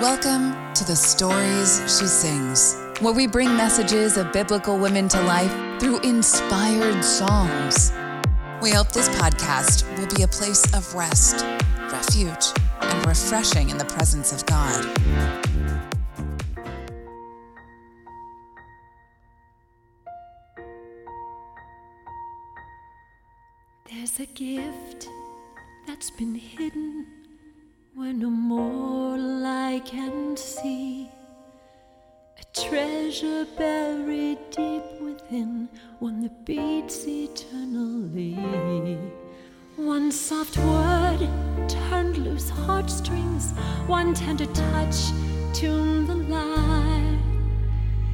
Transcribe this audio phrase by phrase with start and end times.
[0.00, 5.50] Welcome to the Stories She Sings, where we bring messages of biblical women to life
[5.80, 7.92] through inspired songs.
[8.62, 11.44] We hope this podcast will be a place of rest,
[11.90, 14.84] refuge, and refreshing in the presence of God.
[23.90, 25.08] There's a gift
[25.88, 27.17] that's been hidden
[27.98, 31.10] where no mortal eye can see.
[32.38, 38.38] A treasure buried deep within, one that beats eternally.
[39.74, 41.28] One soft word
[41.66, 43.50] turned loose heartstrings,
[43.88, 45.10] one tender touch
[45.52, 47.18] tuned the lyre.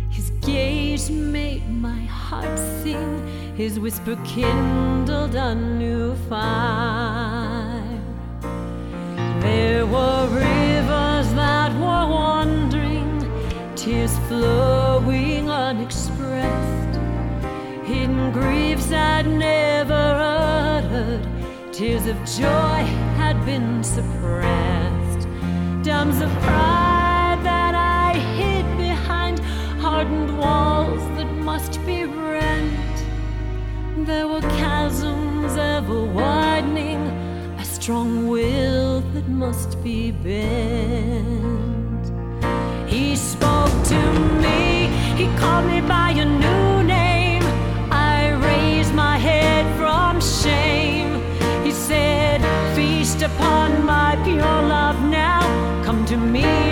[0.09, 7.63] His gaze made my heart sing, his whisper kindled a new fire.
[9.45, 13.20] There were rivers that were wandering,
[13.77, 16.98] tears flowing unexpressed,
[17.84, 21.28] hidden griefs I'd never uttered,
[21.73, 22.81] tears of joy
[23.20, 25.28] had been suppressed,
[25.83, 29.41] dams of pride that I hid behind
[29.79, 32.97] hardened walls that must be rent.
[34.06, 37.23] There were chasms ever widening,
[37.84, 42.04] strong will that must be bent.
[42.88, 44.00] He spoke to
[44.40, 44.86] me,
[45.20, 47.42] he called me by a new name.
[47.92, 51.20] I raised my head from shame.
[51.62, 52.40] He said,
[52.74, 55.42] Feast upon my pure love now.
[55.84, 56.64] Come to me,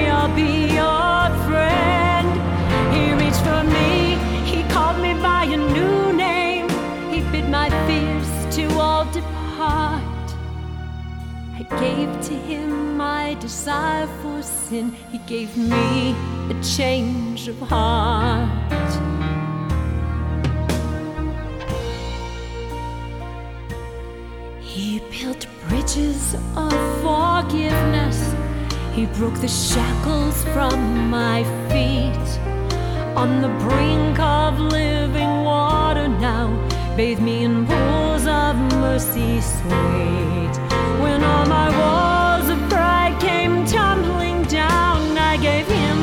[11.78, 14.92] gave to him my desire for sin.
[15.10, 16.14] He gave me
[16.50, 18.92] a change of heart.
[24.60, 28.34] He built bridges of forgiveness.
[28.94, 32.28] He broke the shackles from my feet.
[33.16, 36.48] On the brink of living water now,
[36.96, 40.61] bathe me in pools of mercy sweet.
[41.32, 45.98] All my walls of pride came tumbling down, I gave him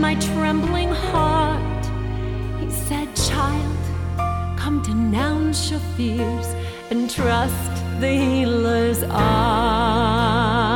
[0.00, 1.84] my trembling heart.
[2.62, 3.82] He said, Child,
[4.58, 6.48] come denounce your fears
[6.90, 10.69] and trust the healer's art.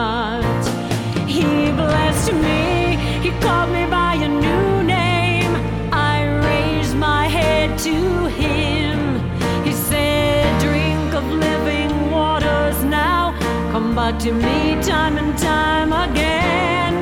[13.94, 16.94] Back to me time and time again.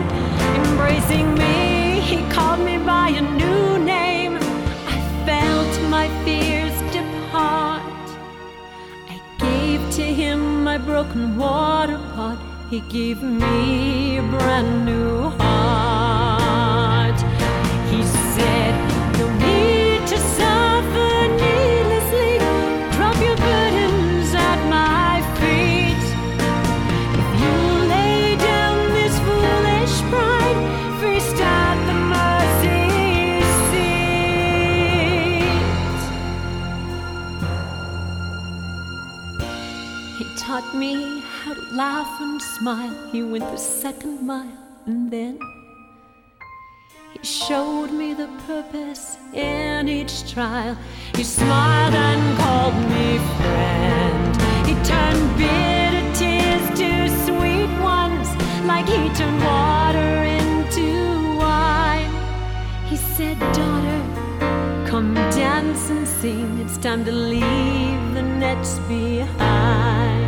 [0.66, 4.36] Embracing me, he called me by a new name.
[4.36, 7.82] I felt my fears depart.
[9.08, 12.38] I gave to him my broken water pot.
[12.68, 16.01] He gave me a brand new heart.
[40.36, 42.94] Taught me how to laugh and smile.
[43.10, 45.38] He went the second mile and then
[47.12, 50.76] he showed me the purpose in each trial.
[51.14, 54.36] He smiled and called me friend.
[54.66, 56.90] He turned bitter tears to
[57.26, 58.28] sweet ones,
[58.64, 62.10] like he turned water into wine.
[62.86, 66.58] He said, Daughter, come dance and sing.
[66.60, 70.21] It's time to leave the nets behind.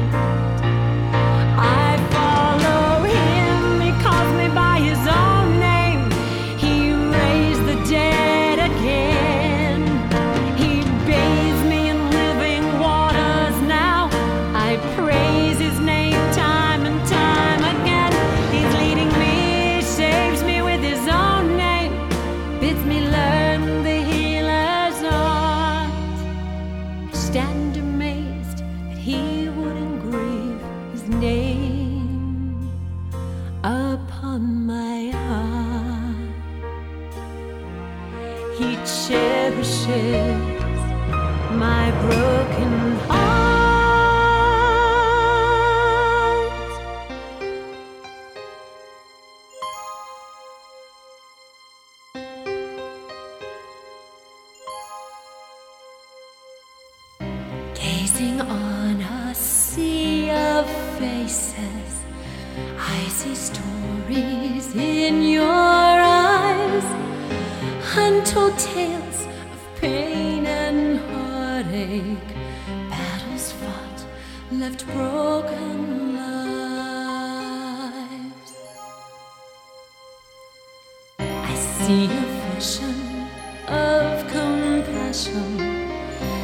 [81.82, 82.25] see a
[82.55, 83.26] vision
[83.67, 85.61] of compassion.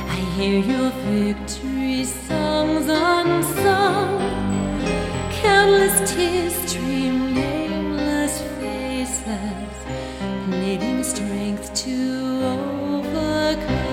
[0.09, 4.19] I hear your victory songs unsung,
[5.31, 9.77] countless tears stream, nameless faces,
[10.49, 11.97] needing strength to
[12.45, 13.90] overcome.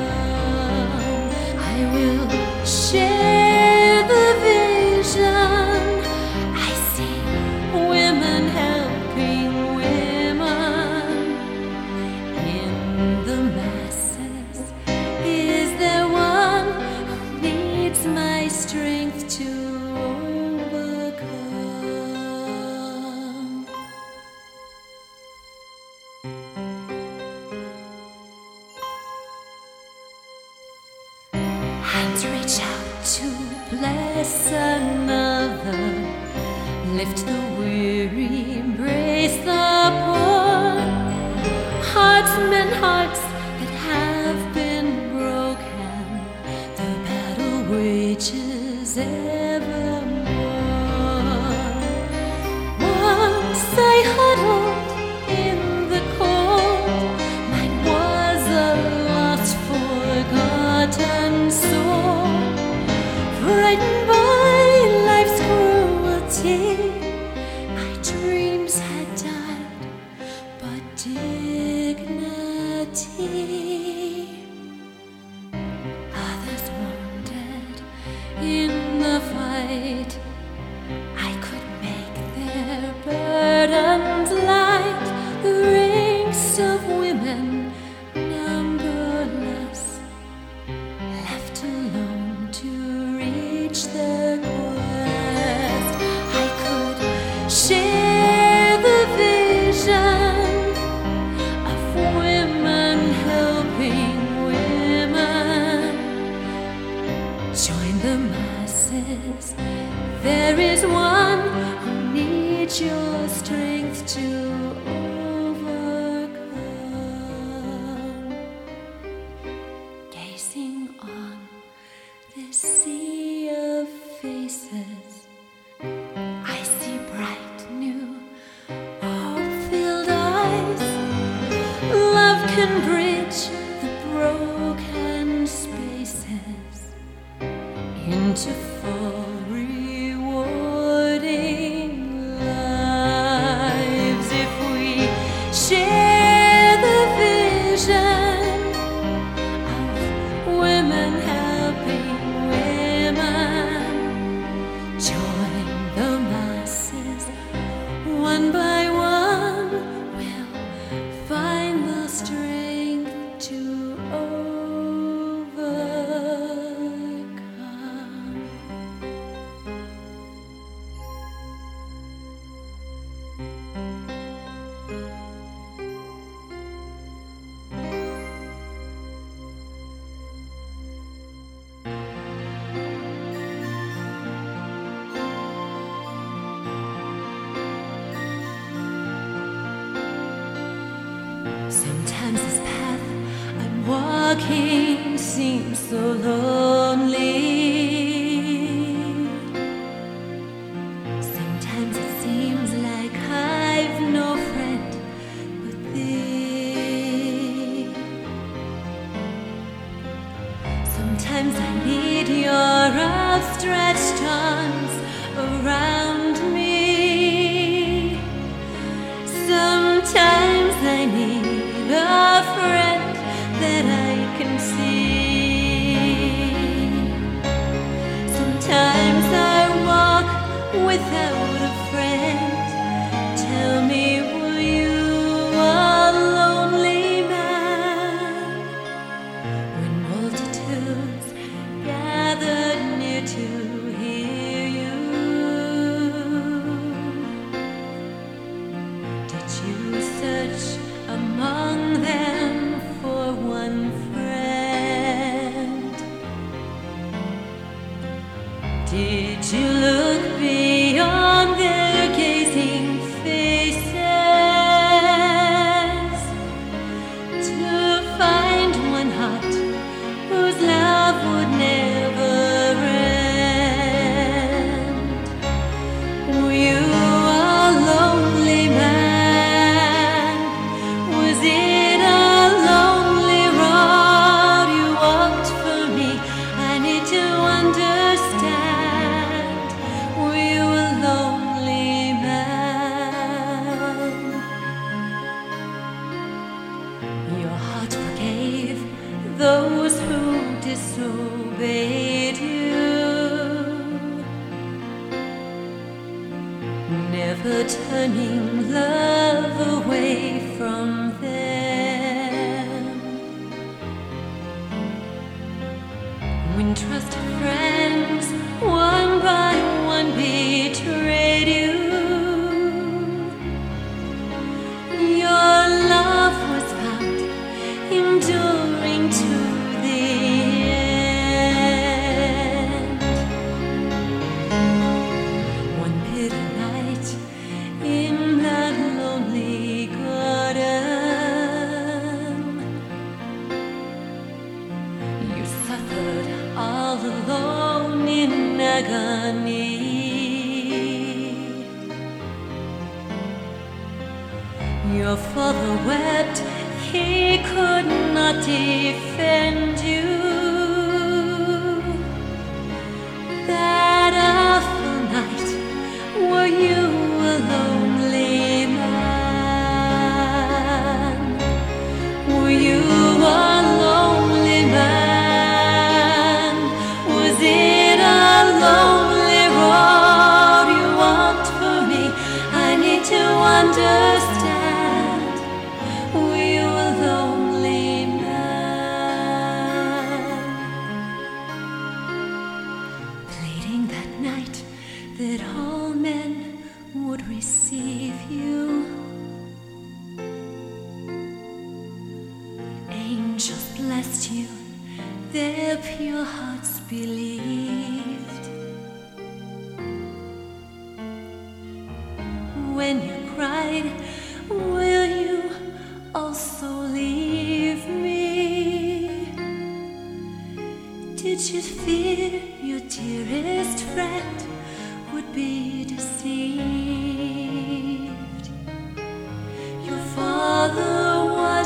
[316.57, 317.66] when trust friends.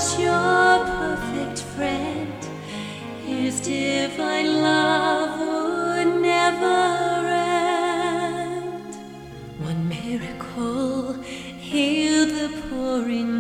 [0.02, 2.34] Your perfect friend,
[3.24, 8.96] His divine love would never end.
[9.60, 13.31] One miracle healed the poor in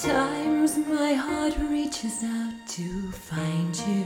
[0.00, 4.04] times my heart reaches out to find you.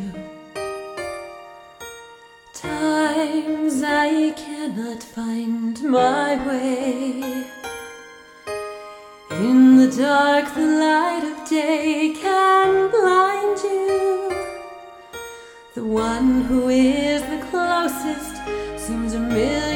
[2.52, 7.46] Times I cannot find my way.
[9.30, 14.30] In the dark, the light of day can blind you.
[15.74, 18.34] The one who is the closest
[18.84, 19.73] seems a million.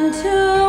[0.00, 0.59] Someone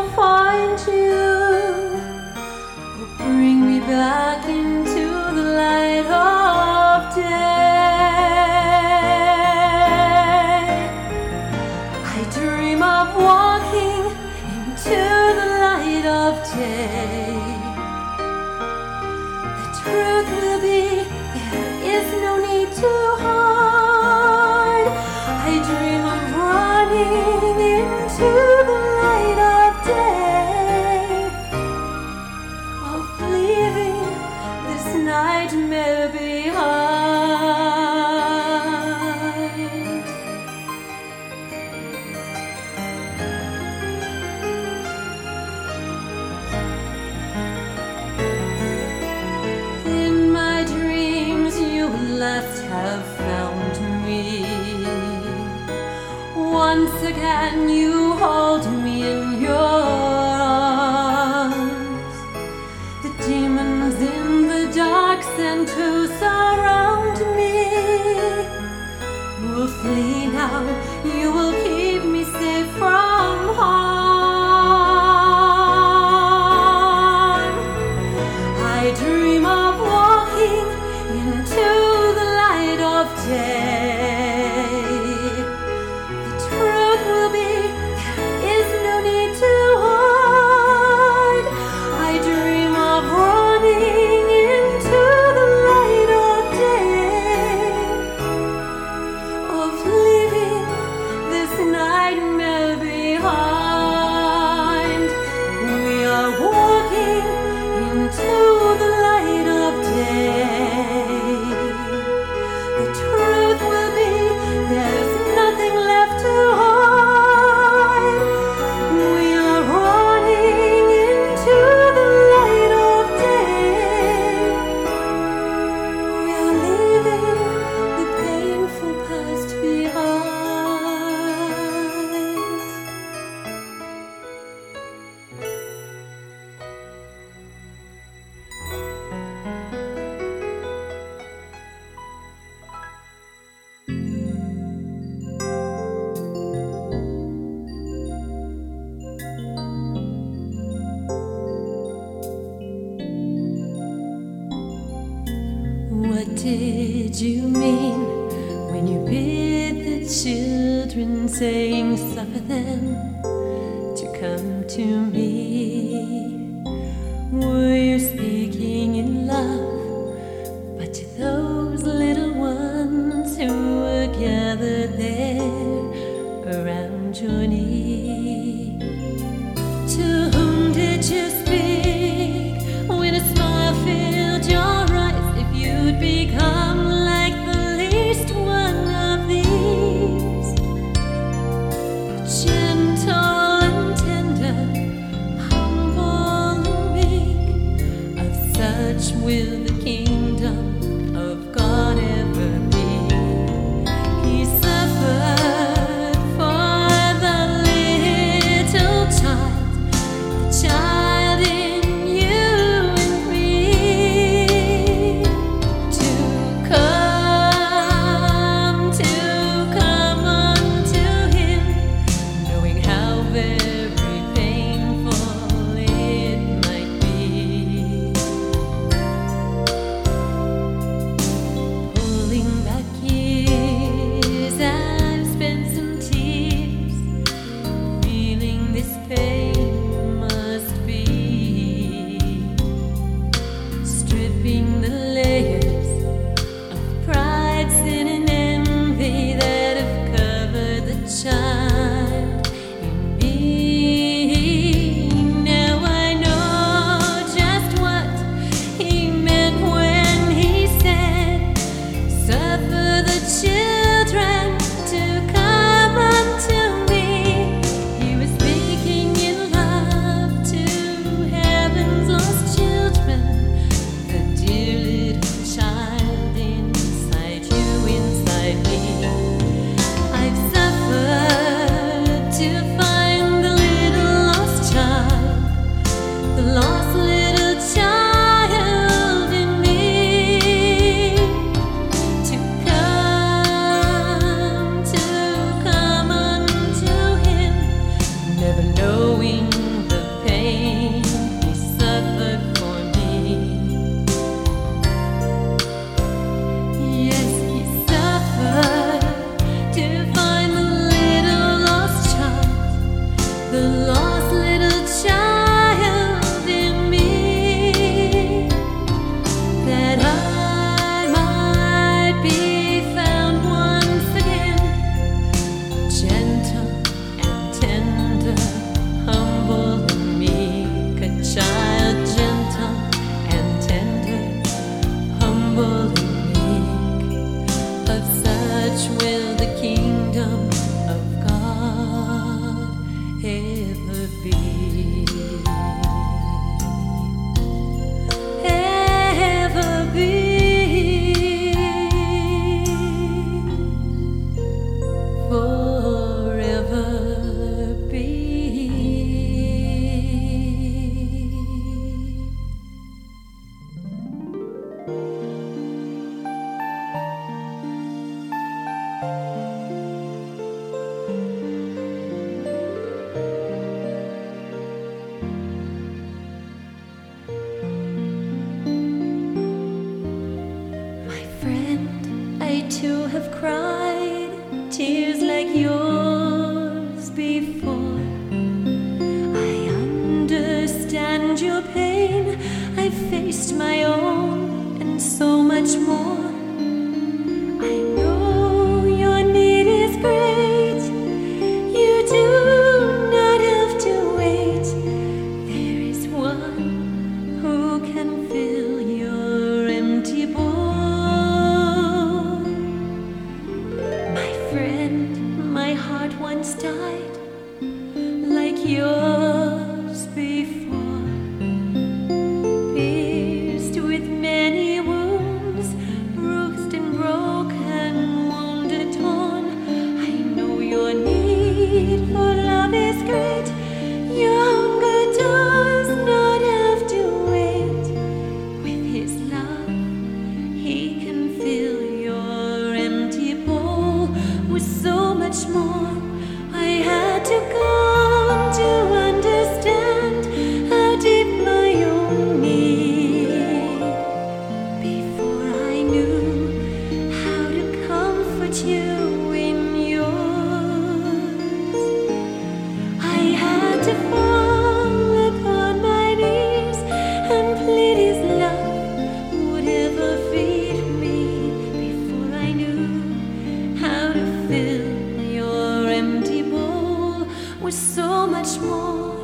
[477.71, 479.15] was so much more.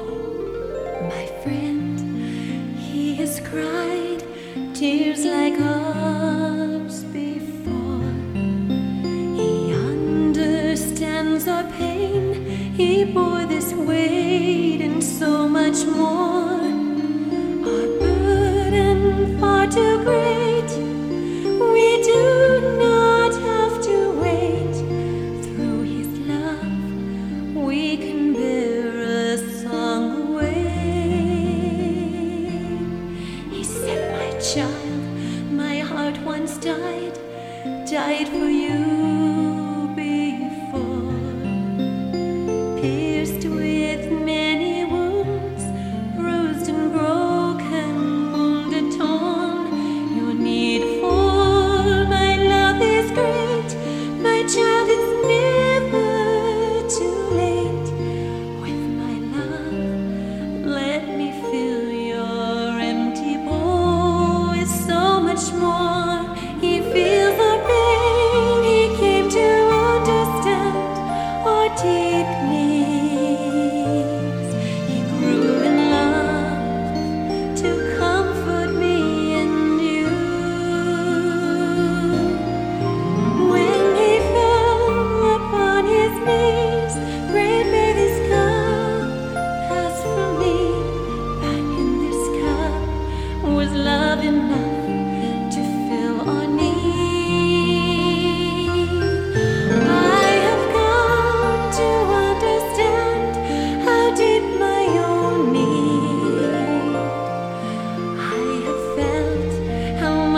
[1.13, 1.99] My friend,
[2.79, 4.23] he has cried
[4.73, 8.13] tears like ours before.
[9.39, 16.61] He understands our pain, he bore this weight and so much more.
[17.71, 20.56] Our burden far too great.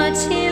[0.09, 0.48] watch him.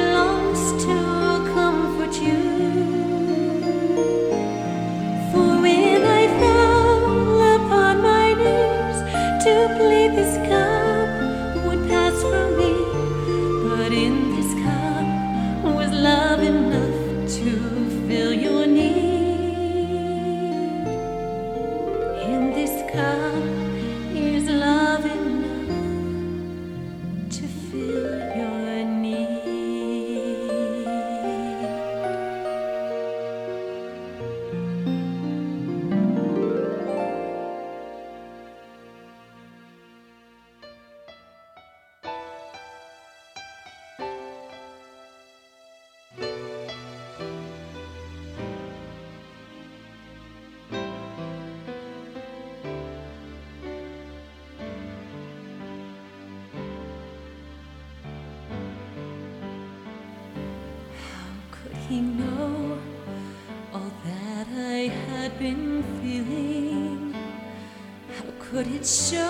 [68.88, 69.27] show.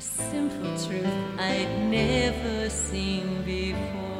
[0.00, 1.04] a simple truth
[1.38, 4.19] I'd never seen before.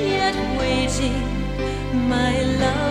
[0.00, 1.22] Yet waging.
[2.08, 2.85] My love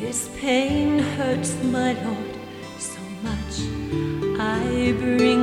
[0.00, 2.34] This pain hurts my Lord
[2.78, 3.54] so much.
[4.38, 5.37] I bring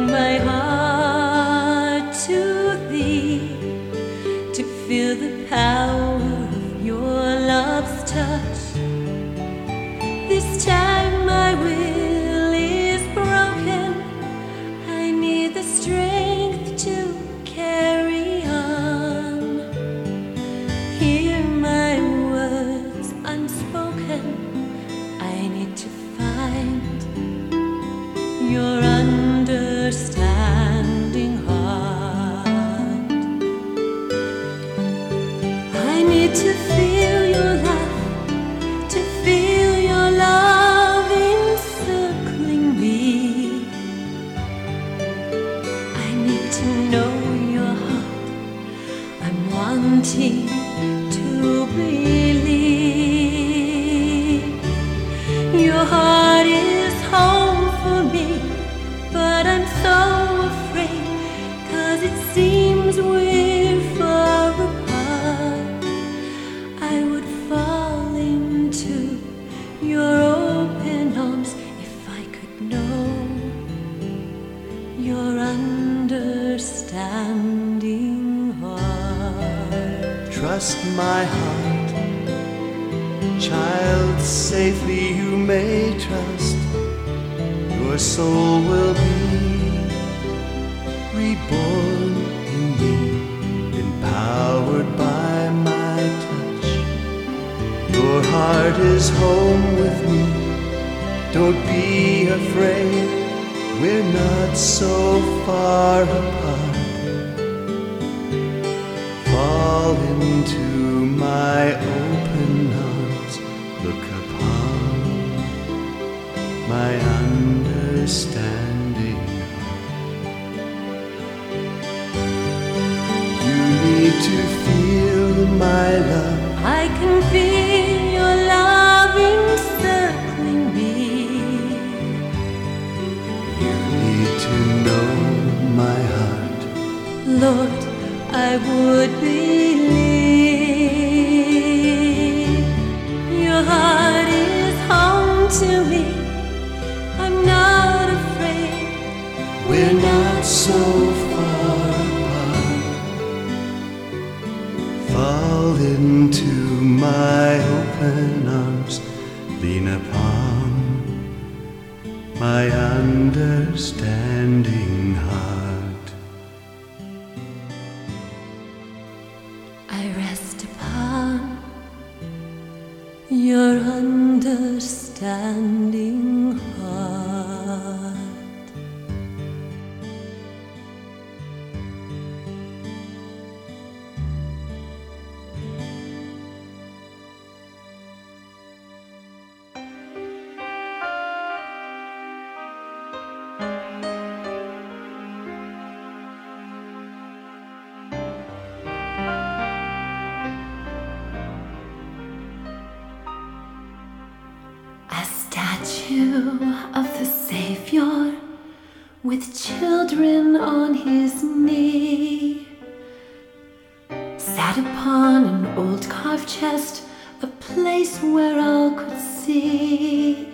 [218.33, 220.47] where all could see.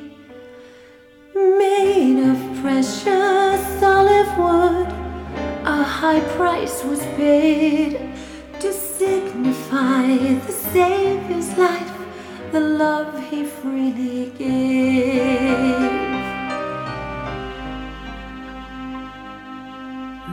[1.34, 4.88] Made of precious olive wood,
[5.66, 8.00] a high price was paid
[8.60, 10.06] to signify
[10.48, 11.98] the Savior's life,
[12.52, 15.92] the love he freely gave.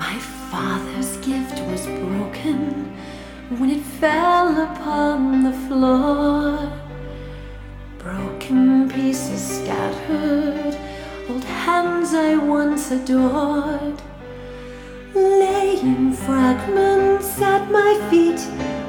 [0.04, 0.18] My
[0.50, 2.96] father's gift was broken
[3.58, 6.77] when it fell upon the floor.
[9.00, 10.76] Pieces scattered,
[11.30, 14.02] old hands I once adored.
[15.14, 18.40] Laying fragments at my feet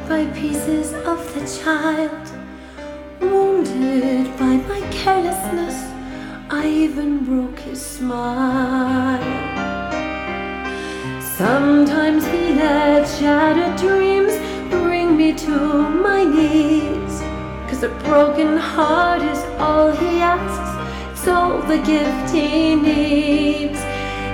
[0.10, 2.26] by pieces of the child.
[3.22, 5.78] Wounded by my carelessness,
[6.50, 9.22] I even broke his smile.
[11.22, 14.34] Sometimes he let shattered dreams
[14.72, 15.56] bring me to
[16.08, 17.09] my knees.
[17.70, 20.70] Cause a broken heart is all he asks,
[21.12, 23.80] it's all the gift he needs.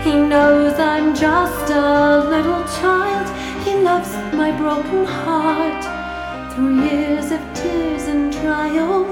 [0.05, 3.27] He knows I'm just a little child,
[3.67, 5.83] he loves my broken heart.
[6.53, 9.03] Through years of tears and trial,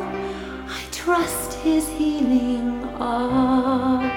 [0.70, 4.13] I trust his healing art.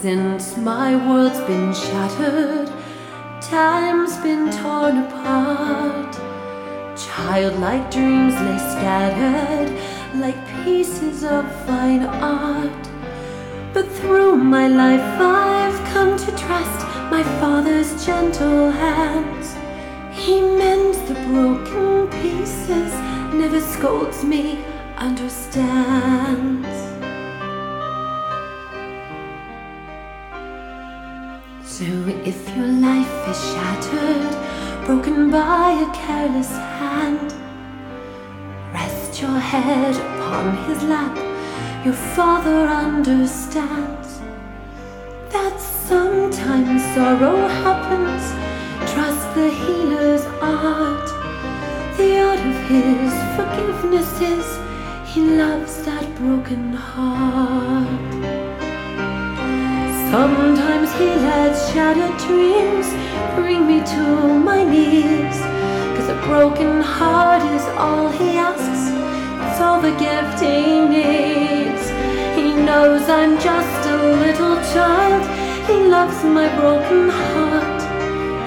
[0.00, 2.72] Since my world's been shattered,
[3.42, 6.14] time's been torn apart.
[6.96, 9.70] Childlike dreams lay scattered
[10.14, 12.88] like pieces of fine art.
[13.74, 16.80] But through my life, I've come to trust
[17.10, 19.54] my Father's gentle hands.
[20.12, 22.92] He mends the broken pieces,
[23.34, 24.64] never scolds me,
[24.96, 26.89] understands.
[31.80, 31.86] So
[32.26, 37.32] if your life is shattered, broken by a careless hand,
[38.70, 41.16] rest your head upon his lap.
[41.82, 44.20] Your father understands
[45.30, 48.24] that sometimes sorrow happens.
[48.92, 51.08] Trust the healer's art.
[51.96, 54.46] The art of his forgiveness is
[55.14, 58.49] he loves that broken heart.
[60.10, 62.88] Sometimes he lets shattered dreams
[63.36, 64.02] bring me to
[64.48, 65.38] my knees.
[65.94, 68.90] Cause a broken heart is all he asks,
[69.46, 71.84] it's all the gift he needs.
[72.34, 75.22] He knows I'm just a little child,
[75.70, 77.80] he loves my broken heart.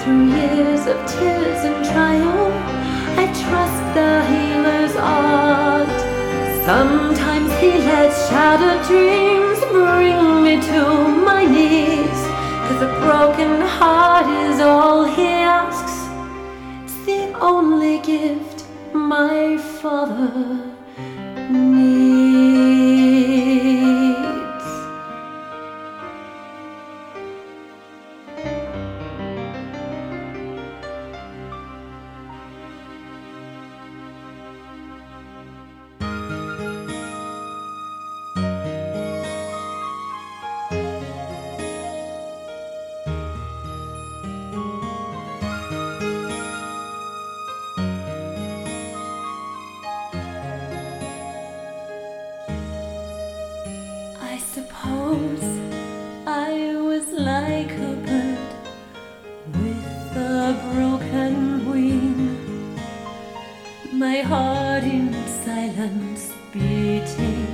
[0.02, 2.52] Through years of tears and trial,
[3.22, 5.98] I trust the healer's art.
[6.66, 9.43] Sometimes he lets shattered dreams
[9.74, 10.82] bring me to
[11.30, 12.22] my knees.
[12.66, 15.96] Cause a broken heart is all he asks.
[16.84, 20.73] It's the only gift my father
[54.74, 55.60] suppose
[56.26, 58.52] I was like a bird
[59.60, 62.80] with a broken wing,
[63.92, 65.14] my heart in
[65.44, 67.48] silence beating.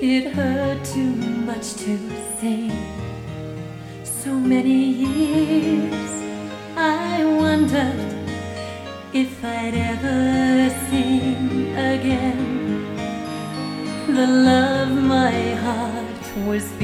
[0.00, 1.14] It hurt too
[1.50, 1.98] much to
[2.38, 2.72] sing.
[4.04, 6.12] So many years
[6.76, 8.14] I wondered
[9.12, 12.42] if I'd ever sing again
[14.08, 14.71] the love
[16.52, 16.81] was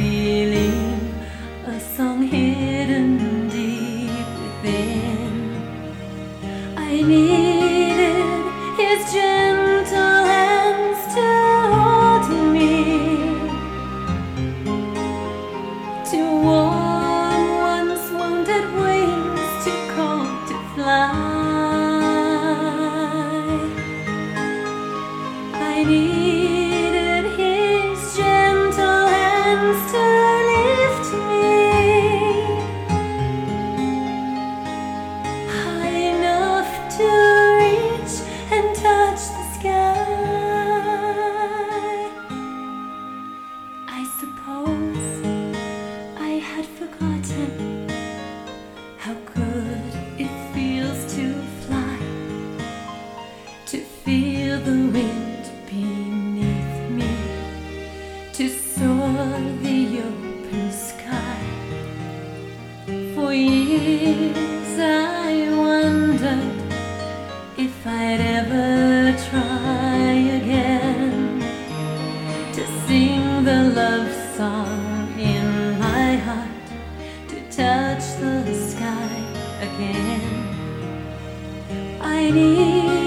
[82.01, 82.98] 爱你。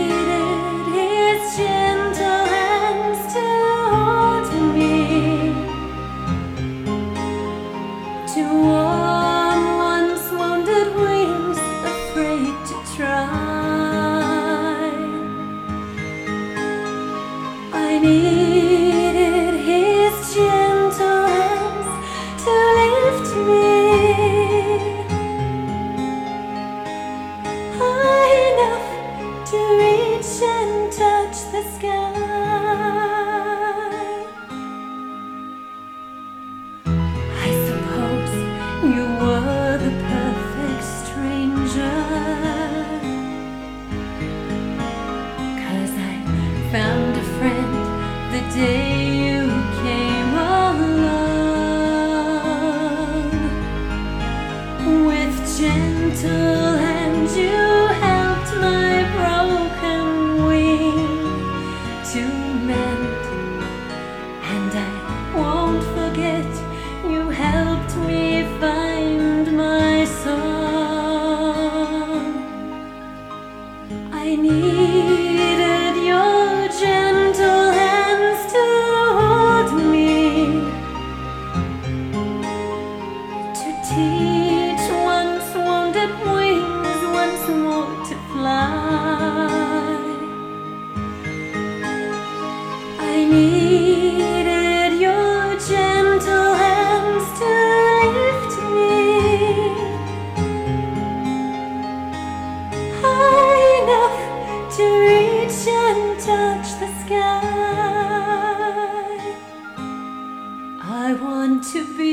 [110.93, 112.11] I want to be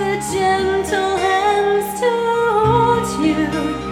[0.00, 2.10] the gentle hands to
[2.64, 3.91] hold you.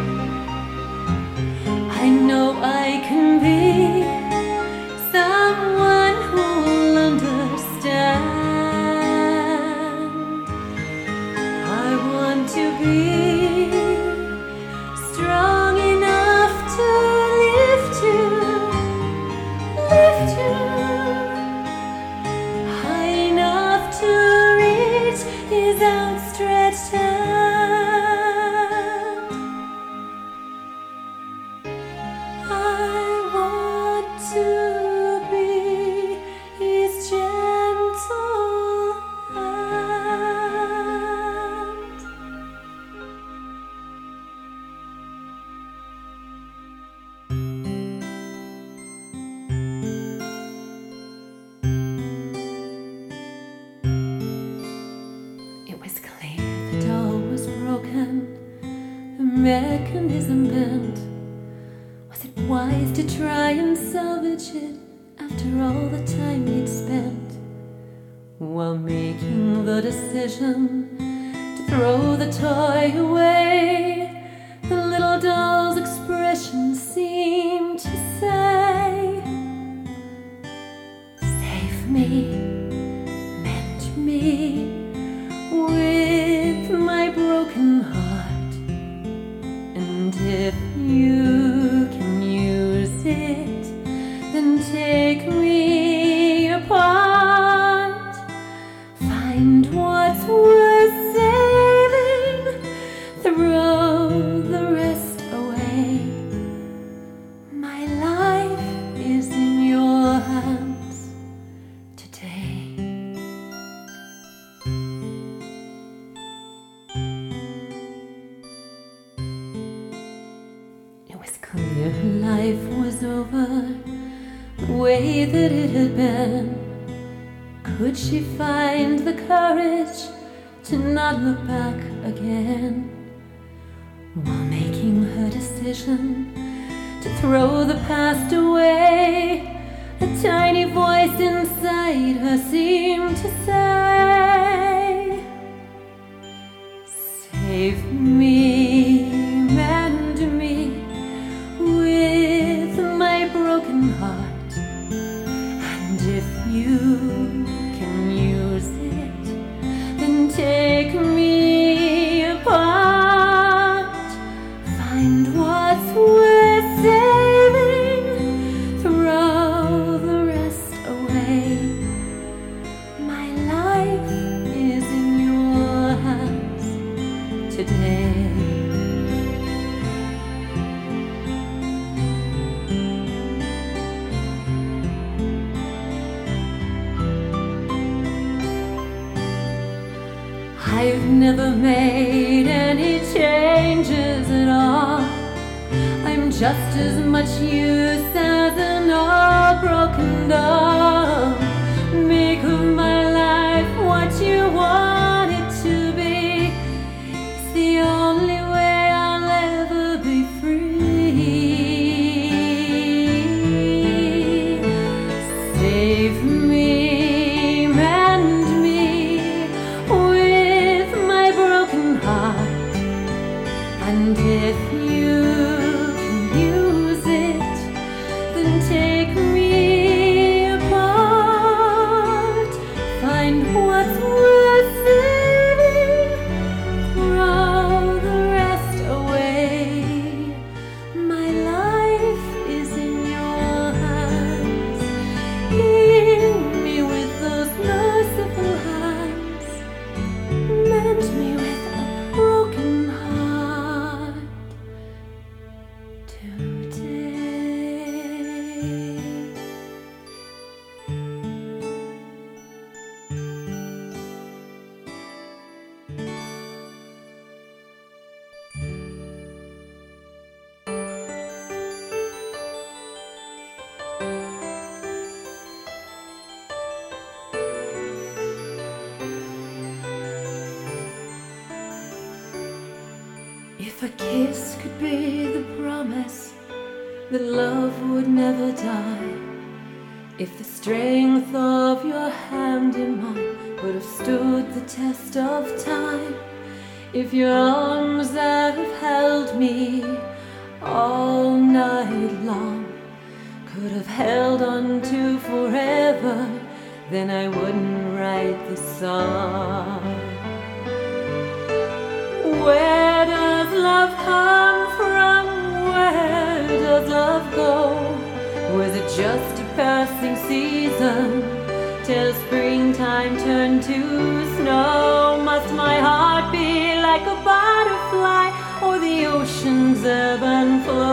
[329.10, 330.89] Ocean's ebb and flow?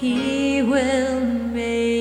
[0.00, 1.97] He will make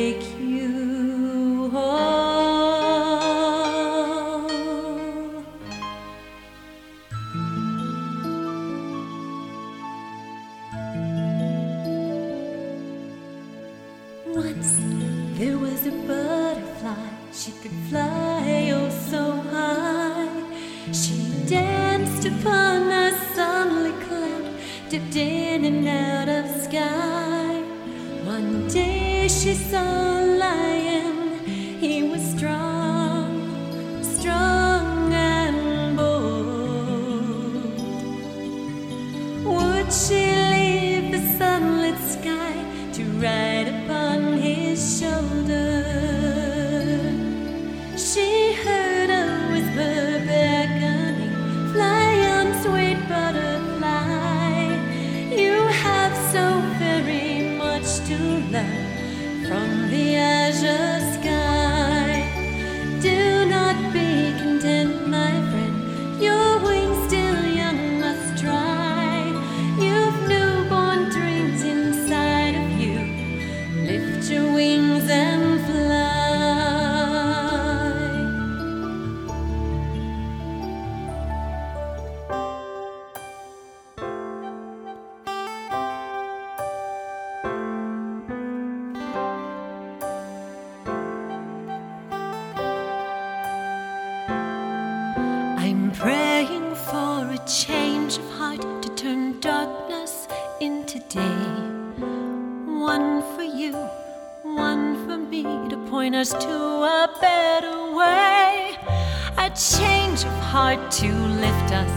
[109.58, 111.92] change of heart to lift us,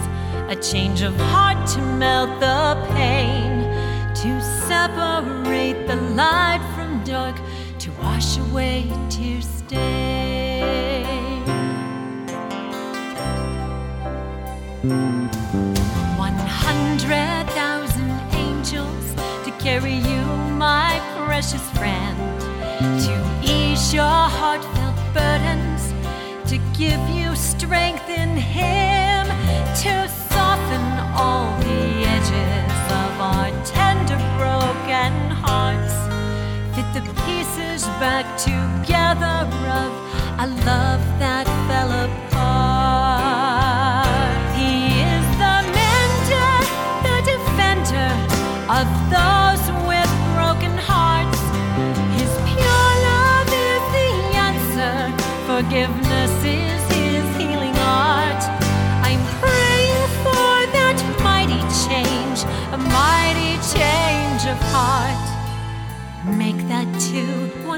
[0.49, 3.65] a change of heart to melt the pain,
[4.15, 7.37] to separate the light from dark,
[7.79, 11.05] to wash away tear stain.
[16.17, 20.23] One hundred thousand angels to carry you,
[20.57, 22.17] my precious friend,
[23.05, 25.93] to ease your heartfelt burdens,
[26.49, 27.30] to give you
[27.71, 29.29] strength in Him,
[29.83, 29.95] to
[30.33, 35.95] soften all the edges of our tender, broken hearts,
[36.75, 39.37] fit the pieces back together
[39.83, 39.93] of
[40.45, 41.20] a love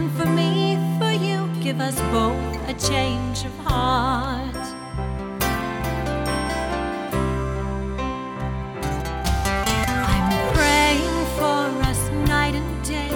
[0.03, 1.49] one for me, for you.
[1.63, 4.57] Give us both a change of heart.
[10.11, 13.15] I'm praying for us night and day.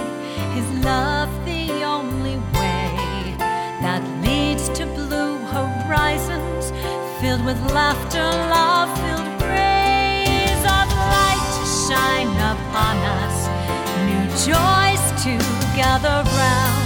[0.55, 3.35] His love, the only way
[3.81, 6.71] that leads to blue horizons
[7.19, 13.37] filled with laughter, love filled rays of light to shine upon us.
[14.07, 15.33] New joys to
[15.75, 16.76] gather round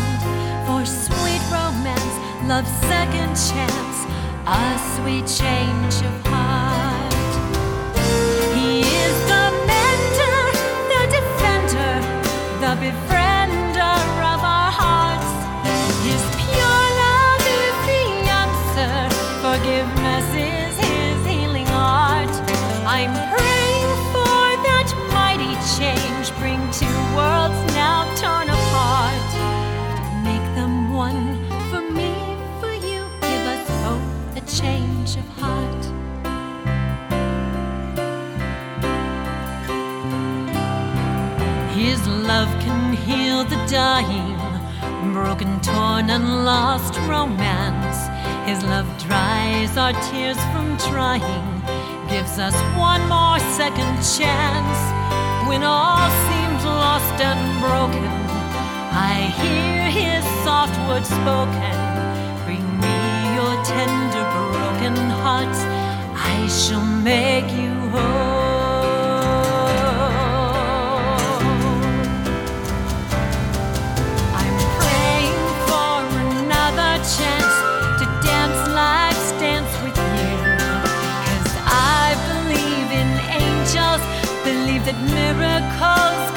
[2.52, 3.98] love's second chance,
[4.46, 6.31] a sweet change of
[43.06, 44.38] heal the dying,
[45.14, 47.98] broken, torn, and lost romance.
[48.50, 51.48] His love dries our tears from trying,
[52.10, 54.80] gives us one more second chance.
[55.48, 58.12] When all seems lost and broken,
[58.94, 61.78] I hear his soft words spoken.
[62.46, 62.98] Bring me
[63.38, 65.62] your tender, broken hearts.
[66.34, 68.41] I shall make you whole.
[85.82, 86.31] In